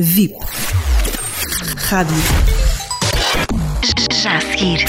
VIP. 0.00 0.34
Rádio. 1.76 2.16
Já 4.22 4.38
a 4.38 4.40
seguir. 4.40 4.86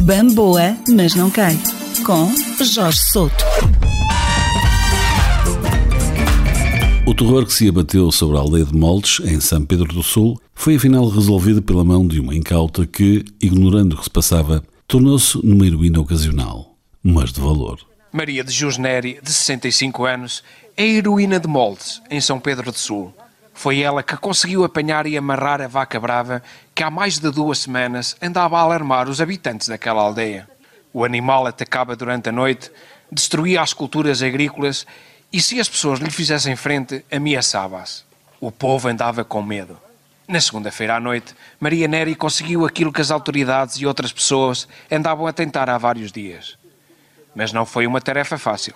Bamboa, 0.00 0.76
mas 0.90 1.14
não 1.14 1.30
cai. 1.30 1.58
Com 2.04 2.30
Jorge 2.62 2.98
Souto. 3.10 3.44
O 7.06 7.14
terror 7.14 7.46
que 7.46 7.54
se 7.54 7.66
abateu 7.68 8.12
sobre 8.12 8.36
a 8.36 8.40
aldeia 8.40 8.66
de 8.66 8.76
Moldes, 8.76 9.20
em 9.24 9.40
São 9.40 9.64
Pedro 9.64 9.86
do 9.86 10.02
Sul, 10.02 10.38
foi 10.54 10.76
afinal 10.76 11.08
resolvido 11.08 11.62
pela 11.62 11.82
mão 11.82 12.06
de 12.06 12.20
uma 12.20 12.34
incauta 12.34 12.86
que, 12.86 13.24
ignorando 13.40 13.94
o 13.94 13.96
que 13.96 14.04
se 14.04 14.10
passava, 14.10 14.62
tornou-se 14.86 15.38
numa 15.42 15.66
heroína 15.66 15.98
ocasional, 15.98 16.76
mas 17.02 17.32
de 17.32 17.40
valor. 17.40 17.78
Maria 18.10 18.42
de 18.42 18.50
Jusneri, 18.50 19.20
de 19.22 19.32
65 19.32 20.06
anos, 20.06 20.42
é 20.76 20.86
heroína 20.86 21.38
de 21.38 21.46
Moldes, 21.46 22.00
em 22.10 22.20
São 22.20 22.40
Pedro 22.40 22.72
do 22.72 22.78
Sul. 22.78 23.14
Foi 23.52 23.80
ela 23.80 24.02
que 24.02 24.16
conseguiu 24.16 24.64
apanhar 24.64 25.06
e 25.06 25.16
amarrar 25.16 25.60
a 25.60 25.66
vaca 25.66 26.00
brava 26.00 26.42
que 26.74 26.82
há 26.82 26.90
mais 26.90 27.18
de 27.18 27.30
duas 27.30 27.58
semanas 27.58 28.16
andava 28.22 28.56
a 28.56 28.60
alarmar 28.60 29.08
os 29.08 29.20
habitantes 29.20 29.68
daquela 29.68 30.00
aldeia. 30.00 30.48
O 30.92 31.04
animal 31.04 31.46
atacava 31.46 31.94
durante 31.94 32.30
a 32.30 32.32
noite, 32.32 32.70
destruía 33.12 33.60
as 33.60 33.74
culturas 33.74 34.22
agrícolas 34.22 34.86
e, 35.30 35.42
se 35.42 35.60
as 35.60 35.68
pessoas 35.68 36.00
lhe 36.00 36.10
fizessem 36.10 36.56
frente, 36.56 37.04
ameaçava-as. 37.10 38.04
O 38.40 38.50
povo 38.50 38.88
andava 38.88 39.24
com 39.24 39.42
medo. 39.42 39.78
Na 40.26 40.40
segunda-feira 40.40 40.96
à 40.96 41.00
noite, 41.00 41.34
Maria 41.60 41.88
Neri 41.88 42.14
conseguiu 42.14 42.64
aquilo 42.64 42.92
que 42.92 43.00
as 43.00 43.10
autoridades 43.10 43.76
e 43.76 43.86
outras 43.86 44.12
pessoas 44.12 44.66
andavam 44.90 45.26
a 45.26 45.32
tentar 45.32 45.68
há 45.68 45.76
vários 45.76 46.10
dias. 46.12 46.56
Mas 47.38 47.52
não 47.52 47.64
foi 47.64 47.86
uma 47.86 48.00
tarefa 48.00 48.36
fácil. 48.36 48.74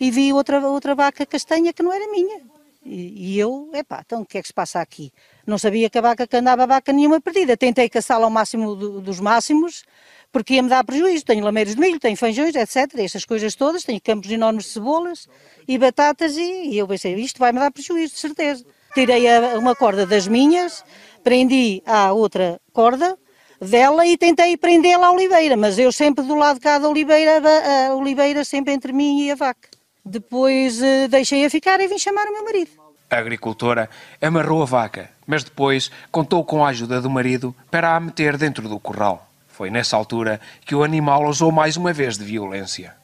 E 0.00 0.10
vi 0.10 0.32
outra, 0.32 0.58
outra 0.58 0.92
vaca 0.92 1.24
castanha 1.24 1.72
que 1.72 1.84
não 1.84 1.92
era 1.92 2.10
minha. 2.10 2.40
E, 2.84 3.34
e 3.34 3.38
eu, 3.38 3.70
epá, 3.72 4.02
então 4.04 4.22
o 4.22 4.26
que 4.26 4.38
é 4.38 4.42
que 4.42 4.48
se 4.48 4.52
passa 4.52 4.80
aqui? 4.80 5.12
Não 5.46 5.56
sabia 5.56 5.88
que 5.88 5.96
a 5.96 6.00
vaca 6.00 6.26
que 6.26 6.36
andava, 6.36 6.66
vaca 6.66 6.92
nenhuma 6.92 7.20
perdida. 7.20 7.56
Tentei 7.56 7.88
caçá-la 7.88 8.24
ao 8.24 8.30
máximo 8.30 8.74
do, 8.74 9.00
dos 9.00 9.20
máximos, 9.20 9.84
porque 10.32 10.54
ia-me 10.54 10.68
dar 10.68 10.82
prejuízo. 10.82 11.24
Tenho 11.24 11.44
lameiros 11.44 11.76
de 11.76 11.80
milho, 11.80 12.00
tenho 12.00 12.16
feijões, 12.16 12.56
etc. 12.56 12.92
Essas 12.98 13.24
coisas 13.24 13.54
todas. 13.54 13.84
Tenho 13.84 14.00
campos 14.00 14.28
enormes 14.32 14.64
de 14.64 14.70
cebolas 14.70 15.28
e 15.68 15.78
batatas. 15.78 16.36
E, 16.36 16.70
e 16.70 16.76
eu 16.76 16.88
pensei, 16.88 17.14
isto 17.14 17.38
vai-me 17.38 17.60
dar 17.60 17.70
prejuízo, 17.70 18.14
de 18.14 18.18
certeza. 18.18 18.66
Tirei 18.94 19.28
a, 19.28 19.56
uma 19.56 19.76
corda 19.76 20.04
das 20.04 20.26
minhas, 20.26 20.84
prendi 21.22 21.84
à 21.86 22.12
outra 22.12 22.60
corda 22.72 23.16
dela 23.60 24.06
e 24.06 24.16
tentei 24.16 24.56
prendê-la 24.56 25.08
à 25.08 25.12
oliveira. 25.12 25.56
Mas 25.56 25.78
eu 25.78 25.92
sempre 25.92 26.24
do 26.24 26.34
lado 26.34 26.56
de 26.56 26.60
cá 26.60 26.78
da 26.78 26.88
oliveira, 26.88 27.42
a 27.88 27.94
oliveira 27.94 28.44
sempre 28.44 28.72
entre 28.72 28.92
mim 28.92 29.22
e 29.22 29.30
a 29.30 29.34
vaca. 29.34 29.68
Depois 30.04 30.80
uh, 30.80 31.08
deixei-a 31.08 31.50
ficar 31.50 31.80
e 31.80 31.86
vim 31.86 31.98
chamar 31.98 32.26
o 32.26 32.32
meu 32.32 32.44
marido. 32.44 32.70
A 33.10 33.16
agricultora 33.18 33.90
amarrou 34.22 34.62
a 34.62 34.66
vaca, 34.66 35.10
mas 35.26 35.42
depois 35.44 35.90
contou 36.10 36.44
com 36.44 36.64
a 36.64 36.68
ajuda 36.68 37.00
do 37.00 37.10
marido 37.10 37.54
para 37.70 37.96
a 37.96 38.00
meter 38.00 38.36
dentro 38.36 38.68
do 38.68 38.78
curral. 38.78 39.28
Foi 39.48 39.68
nessa 39.68 39.96
altura 39.96 40.40
que 40.64 40.74
o 40.74 40.82
animal 40.82 41.26
usou 41.26 41.52
mais 41.52 41.76
uma 41.76 41.92
vez 41.92 42.16
de 42.16 42.24
violência. 42.24 42.94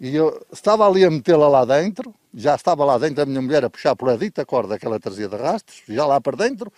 E 0.00 0.14
eu 0.14 0.44
estava 0.52 0.86
ali 0.86 1.04
a 1.04 1.10
metê-la 1.10 1.48
lá 1.48 1.64
dentro, 1.64 2.14
já 2.34 2.54
estava 2.54 2.84
lá 2.84 2.98
dentro 2.98 3.22
a 3.22 3.26
minha 3.26 3.40
mulher 3.40 3.64
a 3.64 3.70
puxar 3.70 3.96
por 3.96 4.10
a 4.10 4.16
dita 4.16 4.44
corda 4.44 4.78
que 4.78 4.86
ela 4.86 5.00
trazia 5.00 5.28
de 5.28 5.36
rastros, 5.36 5.82
já 5.88 6.04
lá 6.04 6.20
para 6.20 6.36
dentro, 6.36 6.70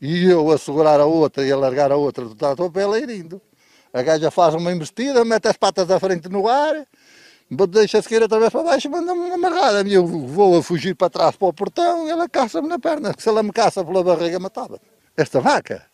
e 0.00 0.24
eu 0.24 0.50
a 0.50 0.58
segurar 0.58 1.00
a 1.00 1.04
outra 1.04 1.44
e 1.44 1.52
a 1.52 1.56
largar 1.56 1.92
a 1.92 1.96
outra 1.96 2.24
do 2.24 2.34
trator 2.34 2.70
para 2.70 2.82
ela 2.82 2.98
ir 2.98 3.10
indo. 3.10 3.40
A 3.92 4.02
gaja 4.02 4.30
faz 4.30 4.54
uma 4.54 4.72
investida, 4.72 5.24
mete 5.24 5.48
as 5.48 5.56
patas 5.56 5.86
da 5.86 5.98
frente 5.98 6.28
no 6.28 6.48
ar, 6.48 6.86
deixa-se 7.68 8.08
cair 8.08 8.22
outra 8.22 8.38
vez 8.38 8.50
para 8.50 8.62
baixo 8.62 8.86
e 8.86 8.90
manda-me 8.90 9.32
amarrar. 9.32 9.86
Eu 9.86 10.06
vou 10.06 10.58
a 10.58 10.62
fugir 10.62 10.94
para 10.94 11.10
trás 11.10 11.36
para 11.36 11.48
o 11.48 11.52
portão 11.52 12.06
e 12.06 12.10
ela 12.10 12.28
caça-me 12.28 12.68
na 12.68 12.78
perna. 12.78 13.12
Se 13.18 13.28
ela 13.28 13.42
me 13.42 13.52
caça 13.52 13.84
pela 13.84 14.04
barriga, 14.04 14.38
matava. 14.38 14.80
Esta 15.16 15.40
vaca 15.40 15.89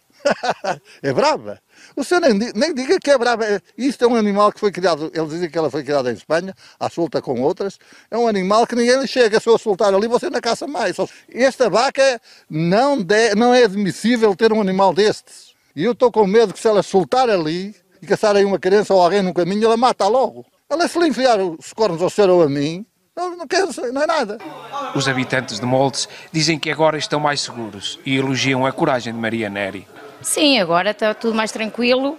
é 1.02 1.12
brava. 1.12 1.60
O 1.94 2.04
senhor 2.04 2.20
nem, 2.20 2.52
nem 2.54 2.74
diga 2.74 2.98
que 2.98 3.10
é 3.10 3.18
brava. 3.18 3.44
Isto 3.76 4.04
é 4.04 4.08
um 4.08 4.16
animal 4.16 4.52
que 4.52 4.60
foi 4.60 4.72
criado, 4.72 5.10
eles 5.14 5.30
dizem 5.30 5.50
que 5.50 5.56
ela 5.56 5.70
foi 5.70 5.82
criada 5.82 6.10
em 6.10 6.14
Espanha, 6.14 6.54
à 6.78 6.88
solta 6.88 7.20
com 7.20 7.40
outras. 7.40 7.78
É 8.10 8.16
um 8.16 8.26
animal 8.26 8.66
que 8.66 8.74
ninguém 8.74 9.00
lhe 9.00 9.06
chega. 9.06 9.40
Se 9.40 9.48
eu 9.48 9.58
soltar 9.58 9.94
ali, 9.94 10.08
você 10.08 10.30
não 10.30 10.40
caça 10.40 10.66
mais. 10.66 10.96
Esta 11.32 11.68
vaca 11.70 12.20
não, 12.48 13.02
de, 13.02 13.34
não 13.34 13.54
é 13.54 13.64
admissível 13.64 14.34
ter 14.34 14.52
um 14.52 14.60
animal 14.60 14.92
destes. 14.94 15.54
E 15.74 15.84
eu 15.84 15.92
estou 15.92 16.10
com 16.10 16.26
medo 16.26 16.54
que 16.54 16.60
se 16.60 16.68
ela 16.68 16.82
soltar 16.82 17.28
ali 17.28 17.74
e 18.00 18.06
caçar 18.06 18.34
aí 18.36 18.44
uma 18.44 18.58
criança 18.58 18.94
ou 18.94 19.02
alguém 19.02 19.22
no 19.22 19.34
caminho, 19.34 19.64
ela 19.64 19.76
mata 19.76 20.06
logo. 20.06 20.44
Ela 20.68 20.88
se 20.88 20.98
lhe 20.98 21.08
enfiar 21.08 21.38
os 21.40 21.72
cornos 21.72 22.02
ao 22.02 22.10
senhor 22.10 22.30
ou 22.30 22.42
a 22.42 22.48
mim, 22.48 22.84
não, 23.16 23.34
não, 23.34 23.46
quero, 23.46 23.68
não 23.92 24.02
é 24.02 24.06
nada. 24.06 24.38
Os 24.94 25.08
habitantes 25.08 25.58
de 25.58 25.64
Moldes 25.64 26.06
dizem 26.30 26.58
que 26.58 26.70
agora 26.70 26.98
estão 26.98 27.18
mais 27.18 27.40
seguros 27.40 27.98
e 28.04 28.16
elogiam 28.16 28.66
a 28.66 28.72
coragem 28.72 29.12
de 29.12 29.18
Maria 29.18 29.48
Neri. 29.48 29.86
Sim, 30.20 30.58
agora 30.58 30.90
está 30.90 31.14
tudo 31.14 31.34
mais 31.34 31.52
tranquilo 31.52 32.18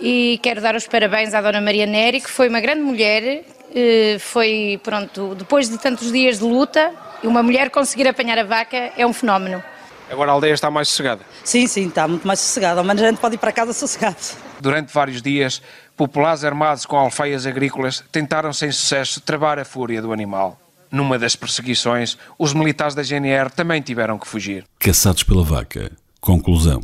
e 0.00 0.38
quero 0.42 0.60
dar 0.60 0.74
os 0.74 0.86
parabéns 0.86 1.34
à 1.34 1.40
Dona 1.40 1.60
Maria 1.60 1.86
Neri, 1.86 2.20
que 2.20 2.30
foi 2.30 2.48
uma 2.48 2.60
grande 2.60 2.82
mulher, 2.82 3.44
eh, 3.74 4.16
foi, 4.20 4.80
pronto, 4.82 5.34
depois 5.34 5.68
de 5.68 5.78
tantos 5.78 6.12
dias 6.12 6.38
de 6.38 6.44
luta, 6.44 6.92
uma 7.22 7.42
mulher 7.42 7.70
conseguir 7.70 8.06
apanhar 8.06 8.38
a 8.38 8.44
vaca 8.44 8.92
é 8.96 9.06
um 9.06 9.12
fenómeno. 9.12 9.62
Agora 10.10 10.30
a 10.30 10.34
aldeia 10.34 10.54
está 10.54 10.70
mais 10.70 10.88
sossegada? 10.88 11.22
Sim, 11.44 11.66
sim, 11.66 11.88
está 11.88 12.08
muito 12.08 12.26
mais 12.26 12.40
sossegada, 12.40 12.80
ao 12.80 12.84
menos 12.84 13.02
a 13.02 13.08
gente 13.08 13.18
pode 13.18 13.34
ir 13.34 13.38
para 13.38 13.52
casa 13.52 13.72
sossegado. 13.72 14.16
Durante 14.60 14.92
vários 14.92 15.20
dias, 15.20 15.60
populares 15.96 16.44
armados 16.44 16.86
com 16.86 16.96
alfaias 16.96 17.44
agrícolas 17.44 18.02
tentaram 18.10 18.52
sem 18.52 18.72
sucesso 18.72 19.20
travar 19.20 19.58
a 19.58 19.64
fúria 19.64 20.00
do 20.00 20.12
animal. 20.12 20.58
Numa 20.90 21.18
das 21.18 21.36
perseguições, 21.36 22.16
os 22.38 22.54
militares 22.54 22.94
da 22.94 23.02
GNR 23.02 23.50
também 23.50 23.82
tiveram 23.82 24.18
que 24.18 24.26
fugir. 24.26 24.64
Caçados 24.78 25.22
pela 25.22 25.44
vaca. 25.44 25.92
Conclusão. 26.20 26.80